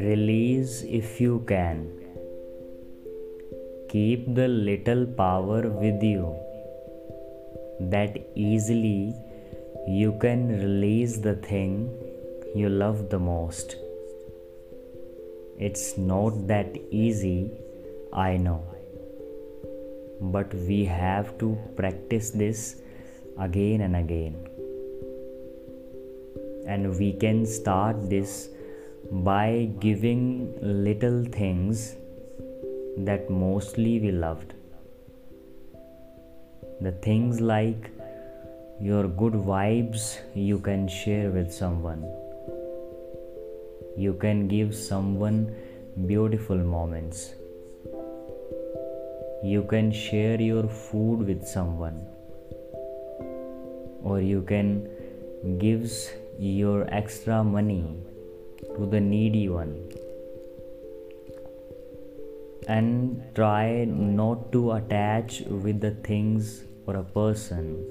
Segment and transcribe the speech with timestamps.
[0.00, 1.90] Release if you can.
[3.90, 6.34] Keep the little power with you
[7.80, 9.14] that easily
[9.86, 11.90] you can release the thing
[12.54, 13.76] you love the most.
[15.58, 17.50] It's not that easy,
[18.10, 18.64] I know.
[20.22, 22.76] But we have to practice this
[23.38, 24.51] again and again.
[26.66, 28.48] And we can start this
[29.10, 31.96] by giving little things
[32.96, 34.54] that mostly we loved.
[36.80, 37.90] The things like
[38.80, 42.02] your good vibes you can share with someone.
[43.96, 45.54] You can give someone
[46.06, 47.34] beautiful moments.
[49.44, 52.06] You can share your food with someone.
[54.02, 54.88] Or you can
[55.58, 57.96] gives your extra money
[58.76, 59.74] to the needy one.
[62.68, 67.84] And try not to attach with the things or a person.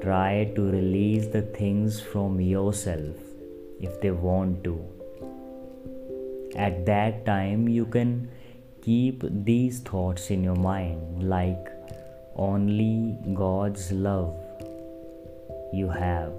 [0.00, 3.16] Try to release the things from yourself
[3.80, 4.76] if they want to.
[6.56, 8.28] At that time you can
[8.82, 11.68] keep these thoughts in your mind like
[12.34, 14.34] only god's love
[15.72, 16.32] you have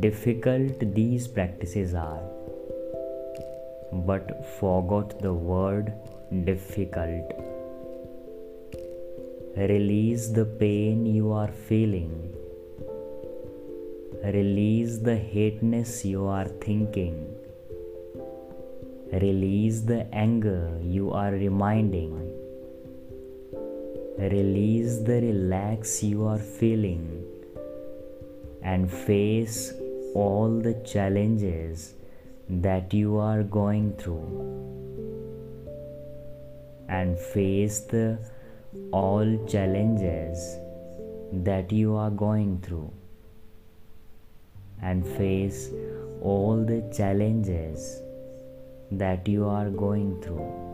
[0.00, 2.22] difficult these practices are,
[3.92, 5.92] but forgot the word
[6.44, 7.32] difficult.
[9.56, 12.32] Release the pain you are feeling.
[14.24, 17.34] Release the hateness you are thinking.
[19.12, 22.12] Release the anger you are reminding.
[24.16, 27.31] Release the relax you are feeling
[28.62, 29.72] and face
[30.14, 31.94] all the challenges
[32.48, 34.48] that you are going through.
[36.88, 38.18] And face the
[38.92, 40.58] all challenges
[41.32, 42.92] that you are going through.
[44.82, 45.70] And face
[46.20, 48.02] all the challenges
[48.90, 50.72] that you are going through